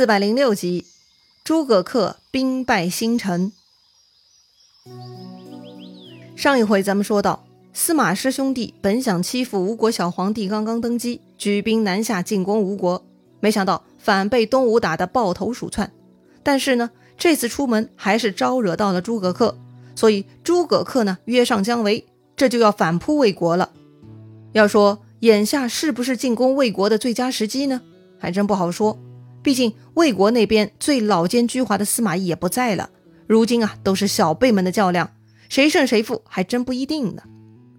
[0.00, 0.86] 四百零六集，
[1.44, 3.52] 诸葛恪兵败新城。
[6.34, 13.04] 上一回咱们说到，司马师兄弟本想欺负吴国小皇帝刚刚登基，举兵南下进攻吴国，
[13.40, 15.92] 没想到反被东吴打得抱头鼠窜。
[16.42, 16.88] 但是呢，
[17.18, 19.54] 这次出门还是招惹到了诸葛恪，
[19.94, 23.68] 所以诸葛恪呢约上姜维，这就要反扑魏国了。
[24.52, 27.82] 要说眼下是不是进攻魏国的最佳时机呢？
[28.18, 28.98] 还真不好说。
[29.42, 32.90] 毕竟魏国那边最老奸巨猾的司马懿也不在了，
[33.26, 35.10] 如今啊都是小辈们的较量，
[35.48, 37.22] 谁胜谁负还真不一定呢。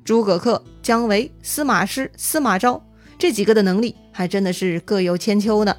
[0.03, 2.83] 诸葛恪、姜维、司马师、司马昭
[3.19, 5.75] 这几个的能力还真的是各有千秋呢。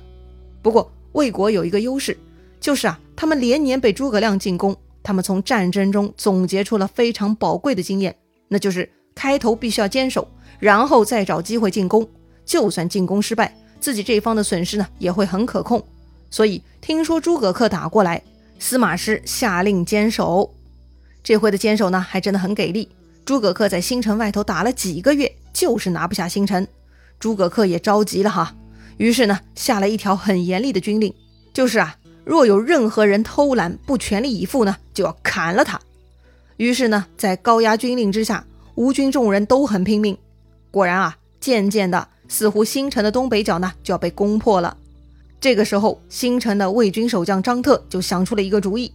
[0.63, 2.17] 不过魏国有一个优势，
[2.61, 8.15] 就是啊他们连年被诸葛亮进攻，他们从战争中总结出了非常宝贵的经验，
[8.47, 10.29] 那就是开头必须要坚守，
[10.61, 12.09] 然后再找机会进攻，
[12.45, 13.53] 就算进攻失败。
[13.83, 15.85] 自己这一方的损失呢也会很可控，
[16.31, 18.23] 所以听说诸葛恪打过来，
[18.61, 20.55] 司马师下令坚守。
[21.25, 22.89] 这回的坚守呢还真的很给力。
[23.25, 26.65] 诸葛恪在新城外头打了几个月，就是拿不下新城。
[27.19, 28.55] 诸葛恪也着急了哈，
[28.99, 31.13] 于是呢下了一条很严厉的军令，
[31.53, 35.81] 就是啊，若有任何人偷懒不全力以赴呢，就要砍了他。
[36.57, 40.17] 于是呢，在高压军令之下，吴军众人都很拼命。
[40.71, 42.09] 果然啊，渐渐的。
[42.33, 44.75] 似乎新城的东北角呢就要被攻破了。
[45.39, 48.91] 这个时候，新城的魏军守将张特就想出了一个主意，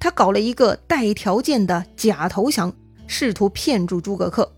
[0.00, 2.72] 他搞了一个带条件的假投降，
[3.06, 4.48] 试图骗住诸葛恪。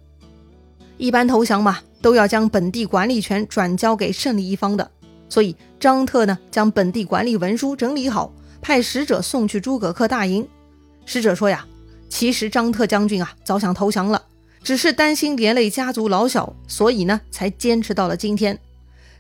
[0.96, 4.88] 一般投降嘛，都要将本地管理权转交给胜利一方的，
[5.28, 10.46] 所以张特呢将本地管理文书整理好，派使者送去诸葛恪大营。
[11.04, 11.66] 使者说呀，
[12.08, 14.22] 其实张特将军啊早想投降了。
[14.62, 18.58] 只是担心连累家族老小，所以呢才坚持到了今天。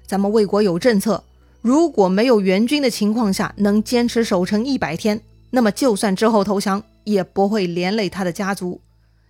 [0.06, 1.24] 咱们魏国有政策，
[1.62, 8.80] 如果没有援军的情况下能坚持守城一百天，那么就算之后投降，也不会连累他的家族。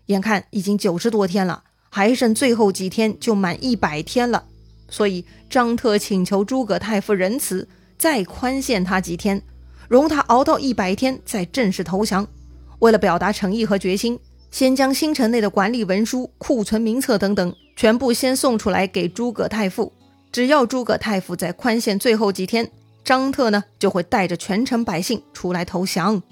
[0.06, 4.44] 眼看已经九十多天了，还剩最后几天就满一百天了，
[4.88, 9.40] 所以张特请求诸葛太傅仁慈，再宽限他几天，
[9.88, 12.26] 容他熬到一百天再正式投降。
[12.80, 14.18] 为了表达诚意和决心。
[14.50, 19.92] 先将新城内的管理文书、库存名册等等全部先送出来给诸葛太傅，
[20.32, 22.70] 只要诸葛太傅在宽限最后几天，
[23.04, 26.22] 张特呢就会带着全城百姓出来投降。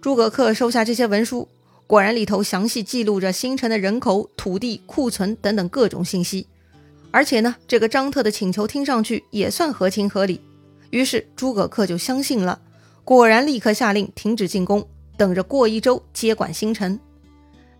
[0.00, 1.48] 诸葛恪收下这些文书，
[1.86, 6.46] 果然里头详细记录着新城的人口、土地、库存等等各种信息，
[7.10, 10.40] 而且呢，这个张特的请求听上去也算合情合理，
[10.90, 12.60] 于是诸葛恪就相信了，
[13.04, 14.86] 果然立刻下令停止进攻。
[15.16, 16.98] 等着过一周接管新城，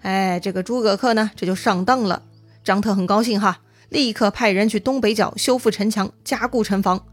[0.02, 2.22] 哎，这个诸葛恪呢，这就上当了。
[2.62, 7.04] 张特很高兴哈，立刻派人去东北角修复城墙，加固城防。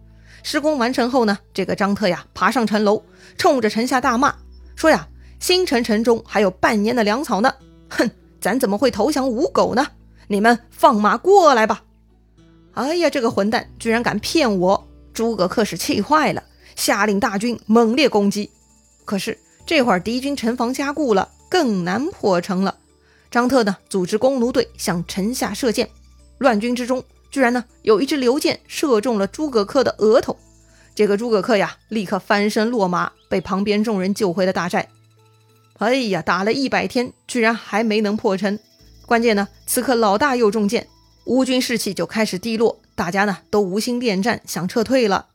[0.44, 3.04] 施工完成后呢，这个张特呀，爬上城楼，
[3.38, 4.36] 冲着城下大骂，
[4.76, 5.08] 说呀
[5.40, 7.54] ：“新城城中还有半年的粮草呢，
[7.90, 9.88] 哼，咱怎么会投降吴狗呢？
[10.28, 11.84] 你们放马过来吧！”
[12.74, 14.88] 哎呀，这个混蛋居然敢骗我！
[15.14, 16.44] 诸葛恪是气坏了，
[16.76, 18.50] 下令大军猛烈攻击。
[19.04, 19.38] 可是。
[19.72, 22.76] 这会儿敌军城防加固了，更难破城了。
[23.32, 25.90] 张特呢，组织弓弩队向城下射箭，
[26.40, 30.38] 乱军之中居然呢有一支流箭射中了诸葛恪的额头。
[30.94, 34.90] 这个诸葛恪呀，立刻翻身落马，被旁边众人救回了大寨。
[35.78, 38.60] 哎呀，打了一百天，居然还没能破城。
[39.06, 40.90] 关键呢，此刻老大又中箭，
[41.24, 45.28] 吴军士气就开始低落，大家呢都无心恋战，想撤退了。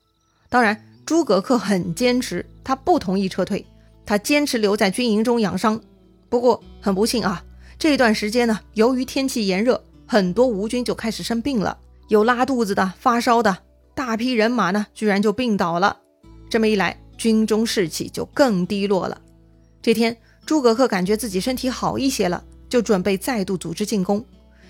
[0.51, 3.65] 当然，诸葛恪很坚持，他不同意撤退。
[4.07, 5.81] 他坚持留在军营中养伤，
[6.29, 7.45] 不过很不幸啊，
[7.77, 11.77] 这段时间呢，由于天气炎热，很多吴军就开始生病了，
[12.09, 13.59] 有拉肚子的、发烧的，
[13.95, 15.99] 大批人马呢，居然就病倒了。
[16.49, 19.21] 这么一来，军中士气就更低落了。
[19.83, 24.25] 这天，诸葛恪感觉自己身体好一些了，就准备再度组织进攻。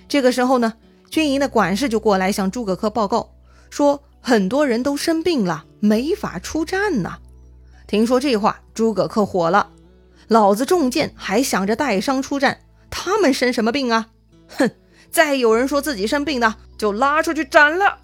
[0.09, 0.73] 这个时候呢，
[1.11, 3.29] 军营的管事就过来向诸葛恪报告，
[3.69, 7.19] 说很多人都生病了，没法出战呢。
[7.87, 9.71] 听说这话，诸葛恪火了。
[10.29, 12.61] 老子中箭还想着带伤出战，
[12.91, 14.09] 他们生什么病啊？
[14.59, 14.71] 哼！
[15.11, 17.99] 再有人说自己生病的，就拉出去斩了。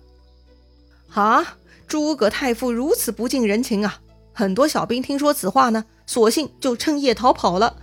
[1.13, 1.57] 啊！
[1.89, 4.01] 诸葛太傅如此不近人情啊！
[4.33, 7.77] 很多小兵听说此话呢，索性就趁夜逃跑了。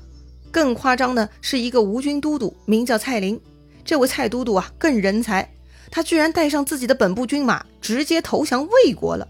[0.50, 3.40] 更夸张的是，一个吴军都督名叫蔡林，
[3.84, 5.54] 这位蔡都督啊，更人才，
[5.92, 9.28] 他居然带上自己的本部军马，直接投降魏国了。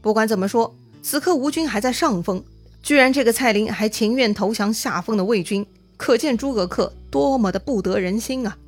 [0.00, 0.72] 不管怎么说。
[1.08, 2.42] 此刻吴军还在上风，
[2.82, 5.64] 居然这个蔡林还情愿投降下风的魏军，
[5.96, 8.58] 可见诸葛恪多么的不得人心啊！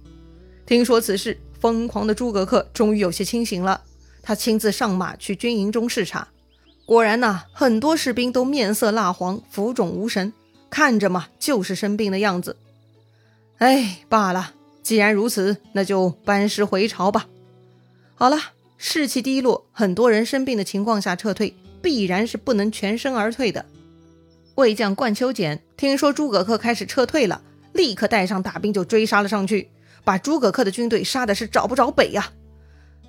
[0.65, 3.81] 听说此事，疯狂的诸葛恪终于有些清醒了，
[4.23, 6.29] 他亲自上马去军营中视察，
[6.87, 10.33] 果然呐，很多士兵都面色蜡黄，浮肿无神，
[10.71, 12.57] 看着嘛就是生病的样子。
[13.57, 17.27] 哎，罢了，既然如此，那就班师回朝吧。
[18.15, 18.39] 好了，
[18.77, 23.65] 士气低落，很多人生病的情况下撤退，必然是不能全身而退的。
[24.55, 27.41] 魏将冠秋简听说诸葛恪开始撤退了，
[27.73, 29.71] 立刻带上大兵就追杀了上去，
[30.05, 32.33] 把诸葛恪的军队杀的是找不着北呀！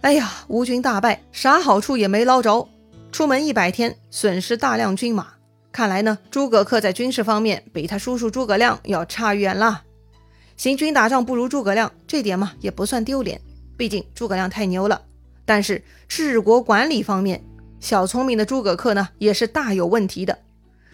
[0.02, 2.70] 哎呀，吴军大败，啥好处也没捞着。
[3.12, 5.28] 出门一百天，损失大量军马。
[5.72, 9.84] 看来呢，诸葛恪在军事方面比他叔叔诸葛亮要差远了。
[10.56, 13.42] 行军打仗不如诸葛亮，这点嘛也不算丢脸，
[13.76, 15.02] 毕竟诸葛亮太牛了。
[15.46, 17.44] 但是治国管理方面，
[17.80, 20.38] 小聪明的诸葛恪呢也是大有问题的。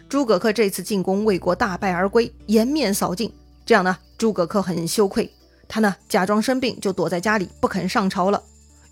[0.08, 3.32] 诸葛恪这次进攻魏国大败而归，颜面扫尽。
[3.66, 5.32] 这样呢，诸葛恪很羞愧，
[5.68, 8.42] 他呢假装生病就躲在家里不肯上朝了。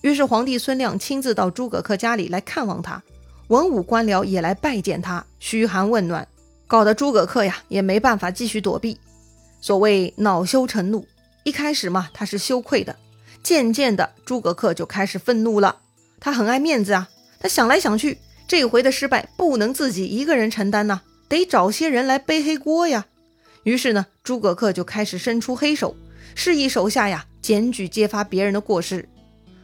[0.02, 3.02] 于是皇帝孙亮亲自到诸葛恪家里来看望他，
[3.48, 6.28] 文武官僚也来拜见他，嘘寒问暖，
[6.66, 8.98] 搞得诸葛恪呀也没办法继续躲避。
[9.62, 11.08] 所谓恼羞成怒，
[11.44, 12.96] 一开始嘛他是羞愧的，
[13.44, 15.78] 渐渐的诸葛恪就开始愤怒了。
[16.20, 17.10] 他很爱面子啊，
[17.44, 18.18] 他想来想去。
[18.48, 23.06] 这回的失败不能自己一个人承担呐，得找些人来背黑锅呀。
[23.64, 25.96] 于是呢，诸葛恪就开始伸出黑手，
[26.36, 29.08] 示意手下呀检举揭发别人的过失。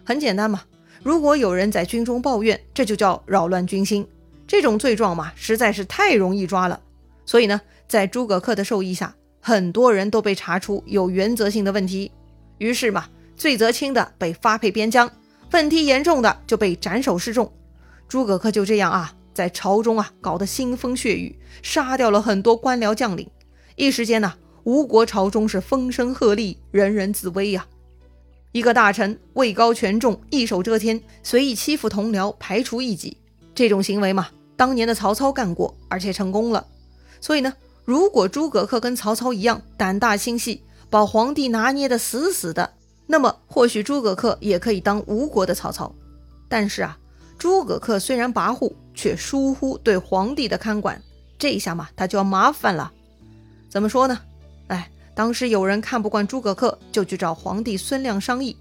[0.03, 0.63] 很简单嘛，
[1.03, 4.05] 如果有人在军中抱怨，这就叫扰乱军心。
[4.45, 6.81] 这种罪状嘛，实在是太容易抓了。
[7.25, 12.11] 所以呢，在诸葛恪的授意下，很多人都被查出有原则性的问题。
[12.57, 15.09] 于是嘛，罪责轻的被发配边疆，
[15.51, 17.49] 问题严重的就被斩首示众。
[18.09, 23.29] 诸葛恪就这样啊，在朝中啊搞得腥风血雨，杀掉了很多官僚将领。
[23.75, 24.33] 一时间呢，
[24.63, 27.67] 吴国朝中是风声鹤唳，人人自危呀。
[28.51, 33.15] 一个大臣位高权重，一手遮天，随意欺负同僚，排除异己，
[33.53, 36.65] 这种行为嘛，当年的曹操干过，而且成功了。
[37.21, 37.53] 所以呢，
[37.85, 42.73] 如果诸葛恪跟曹操一样胆大心细，把皇帝拿捏得死死的，
[43.05, 45.93] 那么或许诸葛恪也可以当吴国的曹操。
[46.47, 46.97] 但是啊。
[47.39, 51.01] 诸葛恪虽然跋扈，却疏忽对皇帝的看管，
[51.37, 52.91] 这下嘛，他就要麻烦了。
[53.69, 54.19] 怎么说呢？
[54.67, 58.57] 哎，当时有人看不惯诸葛恪，就去找皇帝孙亮商议。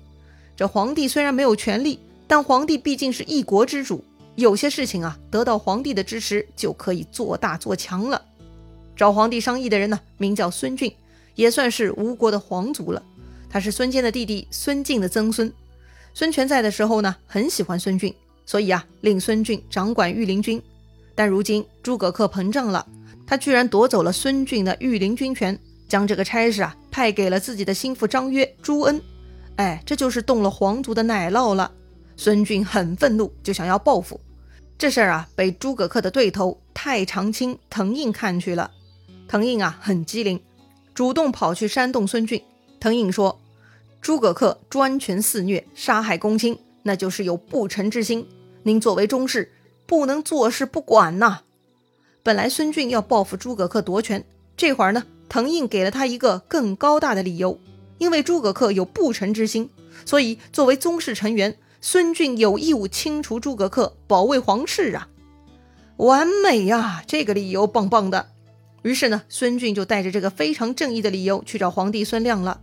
[0.56, 1.98] 这皇帝虽然没有权力，
[2.28, 4.04] 但皇帝毕竟是一国之主，
[4.36, 8.22] 有些事情啊，得到皇帝的支持就可以做大做强了。
[8.94, 10.94] 找皇帝商议的人呢，名叫孙俊，
[11.34, 13.02] 也算是吴国的皇族了。
[13.50, 15.52] 他是孙坚的弟弟孙敬的曾孙。
[16.14, 18.14] 孙权在的时候呢，很喜欢孙俊。
[18.48, 20.62] 所以啊，令孙俊掌管御林军，
[21.14, 22.86] 但如今诸葛恪膨胀了，
[23.26, 28.98] 他居然夺走了孙俊的御林军权，将这个差事啊派给了自己的心腹张约、朱恩。
[29.56, 31.70] 哎，这就是动了皇族的奶酪了。
[32.16, 34.18] 孙俊很愤怒，就想要报复。
[34.78, 38.70] 这事儿啊，被诸葛恪的对头太常卿滕胤看去了。
[39.28, 40.40] 滕胤啊，很机灵，
[40.94, 42.42] 主动跑去煽动孙俊。
[42.80, 43.38] 滕胤说
[44.00, 48.26] ：“诸葛恪专权肆虐，杀害公卿，那就是有不臣之心。”
[48.62, 49.52] 您作为中士，
[49.86, 51.40] 不能坐视不管呐。
[52.22, 54.24] 本来孙俊要报复诸葛恪夺权，
[54.56, 57.58] 这会儿呢，滕胤给了他一个更高大的理由，
[57.98, 59.70] 因为诸葛恪有不臣之心，
[60.04, 65.08] 所以作为宗室成员，孙俊有义务清除诸葛恪，保卫皇室啊！
[65.96, 68.28] 完美呀，这个理由棒棒的。
[68.82, 72.60] 于是呢，孙俊就带着这个非常正义的理由去找皇帝孙亮了。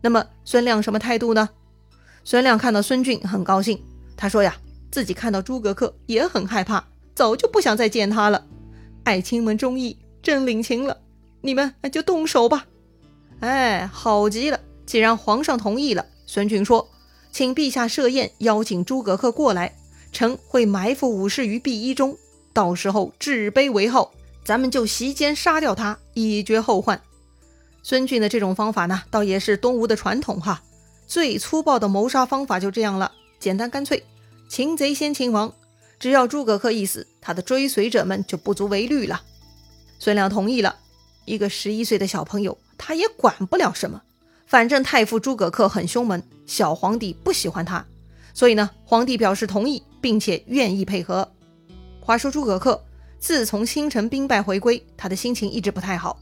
[0.00, 1.50] 那么孙亮什么态度呢？
[2.24, 3.80] 孙亮看到孙俊很高兴，
[4.16, 4.56] 他说呀。
[4.94, 6.84] 自己看到诸葛恪也很害怕，
[7.16, 8.46] 早就不想再见他了。
[9.02, 10.98] 爱卿们中意，朕领情了，
[11.40, 12.66] 你们就动手吧。
[13.40, 14.60] 哎，好极了！
[14.86, 16.88] 既然皇上同意了，孙俊说
[17.32, 19.74] ：“请陛下设宴，邀请诸葛恪过来，
[20.12, 22.16] 臣会埋伏武士于碧衣中，
[22.52, 24.12] 到时候置杯为号，
[24.44, 27.02] 咱们就席间杀掉他，以绝后患。”
[27.82, 30.62] 孙俊的这种方法呢，倒也是东吴的传统哈。
[31.08, 33.10] 最粗暴的谋杀方法就这样了，
[33.40, 34.00] 简单干脆。
[34.54, 35.52] 擒贼先擒王，
[35.98, 39.20] 只要诸葛恪一死，他的追随者们就不足为虑了。
[39.98, 40.76] 孙亮同意了。
[41.24, 44.00] 一个十一岁的小朋友，他也管不了什么。
[44.46, 47.84] 反正太傅诸葛恪很凶猛，小皇帝不喜欢他，
[48.32, 51.28] 所以呢，皇帝表示同意，并且愿意配合。
[51.98, 52.78] 话说诸葛恪
[53.18, 56.16] 自从新城兵败回归，他的心情一直不太好。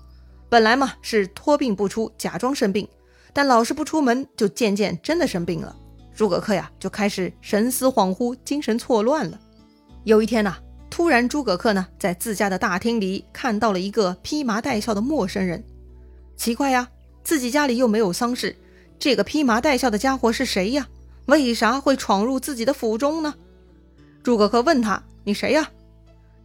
[0.48, 2.88] 本来嘛是托病不出，假装生病，
[3.34, 5.76] 但老是不出门，就渐渐真的生病了。
[6.14, 9.38] 诸葛恪呀，就开始神思恍惚、精神错乱了。
[10.04, 10.56] 有一天呐，
[10.90, 15.64] 突然诸葛恪呢，在自家的大厅里看到了一个披麻戴孝的陌生人。
[16.36, 16.88] 奇怪呀，
[17.24, 18.56] 自己家里又没有丧事，
[18.98, 20.88] 这个披麻戴孝的家伙是谁呀？
[21.26, 23.34] 为啥会闯入自己的府中呢？
[24.22, 25.70] 诸葛恪问他：“你谁呀？”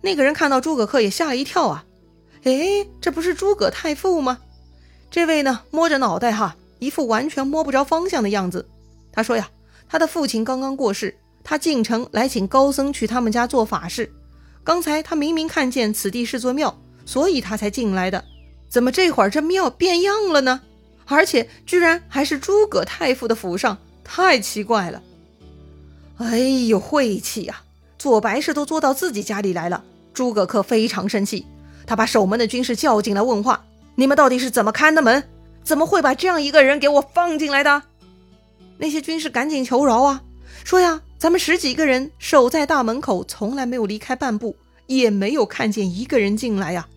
[0.01, 1.83] 那个人看到诸葛恪也吓了一跳啊！
[2.43, 4.37] 哎，这不是诸葛太傅吗？
[5.09, 8.69] 这位呢，摸着脑袋哈，一副完全摸不着方向的样子。
[9.11, 9.49] 他说呀，
[9.89, 14.11] 他的父亲刚刚过世，他进城来请高僧去他们家做法事。
[14.63, 18.23] 刚才他明明看见此地是座庙，所以他才进来的。
[18.67, 20.61] 怎么这会儿这庙变样了呢？
[21.05, 25.01] 而且居然还是诸葛太傅的府上，太奇怪了！
[26.17, 27.61] 哎呦，晦气呀！
[27.97, 29.85] 做白事都做到自己家里来了。
[30.13, 31.45] 诸葛恪非常生气，
[31.85, 33.65] 他把守门的军士叫进来问话
[33.95, 35.23] ：“你们到底是怎么看的门？
[35.63, 37.83] 怎么会把这样一个人给我放进来的？”
[38.77, 40.21] 那些军士赶紧求饶啊，
[40.63, 44.55] 说呀：“咱们十几个人守在大门口，从来没有离开半步，
[44.85, 46.87] 也没有看见一个人进来呀，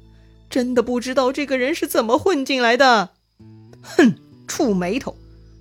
[0.49, 3.11] 真的不知道这个人是怎么混进来的。”
[3.83, 4.15] 哼，
[4.47, 5.17] 触眉头，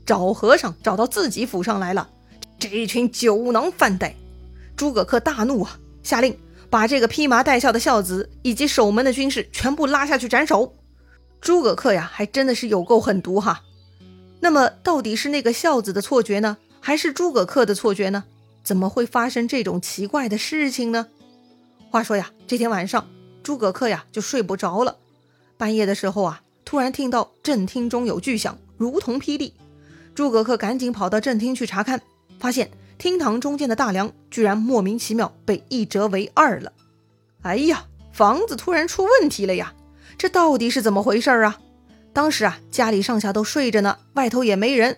[0.05, 2.09] 找和尚找到自己府上来了，
[2.59, 4.13] 这一群酒囊饭袋！
[4.75, 6.37] 诸葛恪大怒啊，下令
[6.69, 10.73] 把这个披麻戴孝的孝子以及守门的军士全部拉下去斩首。
[11.39, 13.61] 诸葛恪呀，还真的是有够狠毒哈。
[14.39, 18.23] 那么，到底是那个孝子的错觉呢，还是诸葛恪的错觉呢？
[18.63, 21.07] 怎么会发生这种奇怪的事情呢？
[21.89, 23.07] 话说呀，这天晚上，
[23.43, 24.97] 诸葛恪呀就睡不着了，
[25.57, 26.41] 半夜的时候啊。
[26.65, 29.55] 突然听到正厅中有巨响，如同霹雳。
[30.13, 31.99] 诸葛恪赶紧跑到正厅去查看，
[32.39, 32.69] 发现
[32.99, 36.71] 厅堂中间的大梁居然莫名其妙被一折为二了。
[37.41, 39.73] 哎呀，房子突然出问题了呀！
[40.15, 41.59] 这到底是怎么回事啊？
[42.13, 44.97] 当时啊，家里上下都睡着呢，外头也没人。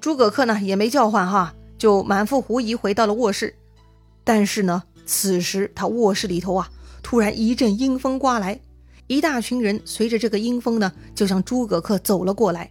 [0.00, 3.54] 诸葛恪呢也没叫唤哈，就满腹狐疑回到了卧室。
[4.24, 6.68] 但是呢，此时他卧室里头啊，
[7.02, 8.60] 突然一阵阴风刮来。
[9.06, 12.70] 一大群人随着这个阴风呢，就向诸葛恪走了过来。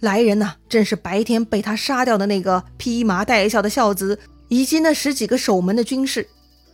[0.00, 4.18] 来人呢，正是白天被他杀掉的那个披麻戴孝的孝子，
[4.48, 6.28] 以及那十几个守门的军士。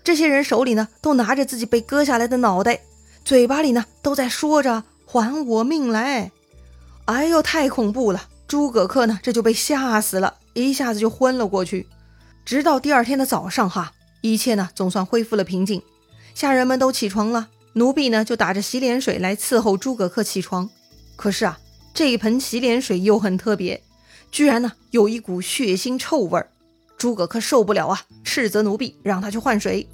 [0.04, 2.80] 这些人手里呢，都拿着自己被割下来的脑袋，
[3.24, 6.32] 嘴巴里呢，都在说着“还我命来”。
[7.04, 8.28] 哎呦，太恐怖了！
[8.48, 11.86] 诸葛恪呢，这就被吓死了，一下子就昏了过去。
[12.46, 13.92] 直到第二天的早上，哈，
[14.22, 15.82] 一切呢，总算恢复了平静。
[16.34, 17.50] 下人们都起床了。
[17.74, 20.70] 奴婢呢，就打着洗脸水来伺候诸葛恪起床。
[21.14, 21.58] 可是啊，
[21.92, 23.82] 这一盆洗脸水又很特别，
[24.30, 26.48] 居然呢有一股血腥臭味儿。
[26.96, 29.86] 诸葛恪受不了啊，斥责奴婢让他去换水。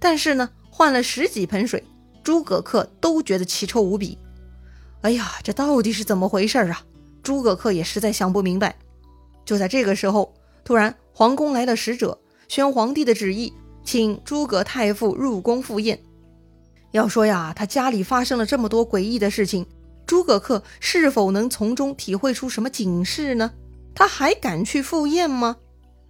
[0.00, 1.84] 但是呢，换了十几盆水，
[2.24, 4.18] 诸葛恪都觉得奇臭无比。
[5.02, 6.82] 哎呀，这到底是怎么回事啊？
[7.22, 8.76] 诸葛恪也实在想不明白。
[9.44, 10.34] 就在这个时候，
[10.64, 13.52] 突然皇宫来了使者，宣皇帝的旨意，
[13.84, 16.00] 请诸葛太傅入宫赴宴。
[16.92, 19.66] 要说呀，他家里发生了这么多诡异的事情，
[20.06, 23.52] 诸葛恪是否能从中体会出什么警示呢？
[23.94, 25.56] 他还敢去赴宴吗？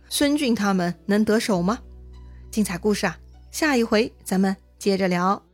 [0.08, 1.80] 孙俊他们能得手吗？
[2.50, 3.18] 精彩故事啊，
[3.50, 5.45] 下一回咱们接着聊。